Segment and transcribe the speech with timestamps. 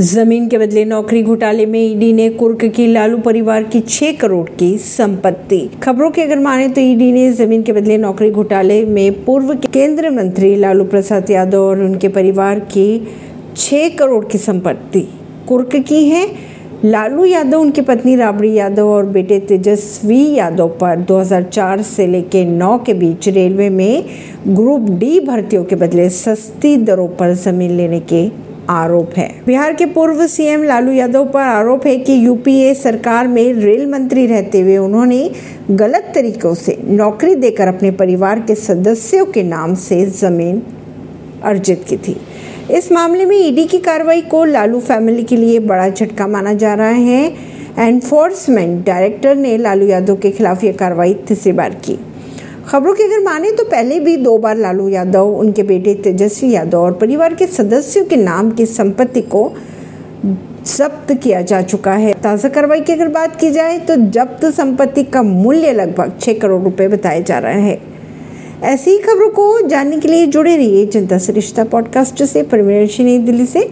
[0.00, 4.48] ज़मीन के बदले नौकरी घोटाले में ईडी ने कुर्क की लालू परिवार की छह करोड़
[4.50, 9.24] की संपत्ति। खबरों की अगर माने तो ईडी ने ज़मीन के बदले नौकरी घोटाले में
[9.24, 12.86] पूर्व केंद्रीय मंत्री लालू प्रसाद यादव और उनके परिवार की
[13.56, 15.06] छह करोड़ की संपत्ति
[15.48, 16.26] कुर्क की है।
[16.84, 22.78] लालू यादव, उनकी पत्नी राबड़ी यादव और बेटे तेजस्वी यादव पर 2004 से लेकर 9
[22.86, 24.04] के बीच रेलवे में
[24.48, 28.28] ग्रुप डी भर्तियों के बदले सस्ती दरों पर ज़मीन लेने के
[28.70, 33.52] आरोप है। बिहार के पूर्व सीएम लालू यादव पर आरोप है कि यूपीए सरकार में
[33.52, 35.30] रेल मंत्री रहते हुए उन्होंने
[35.70, 40.62] गलत तरीकों से नौकरी देकर अपने परिवार के सदस्यों के नाम से ज़मीन
[41.44, 42.16] अर्जित की थी।
[42.70, 46.74] इस मामले में ईडी की कार्रवाई को लालू फैमिली के लिए बड़ा झटका माना जा
[46.74, 47.24] रहा है।
[47.78, 51.98] एनफोर्समेंट डायरेक्टर ने लालू यादव के खिलाफ यह कार्रवाई तीसरी बार की।
[52.70, 56.78] खबरों की अगर माने तो पहले भी दो बार लालू यादव, उनके बेटे तेजस्वी यादव
[56.78, 59.42] और परिवार के सदस्यों के नाम की संपत्ति को
[60.24, 65.04] जब्त किया जा चुका है। ताज़ा कार्रवाई की अगर बात की जाए तो जब्त संपत्ति
[65.04, 67.78] का मूल्य लगभग छह करोड़ रुपए बताया जा रहा है।
[68.64, 73.46] ऐसी ही खबरों को जानने के लिए जुड़े रहिए जनता सरिश्ता पॉडकास्ट से, परवीन दिल्ली
[73.46, 73.68] से।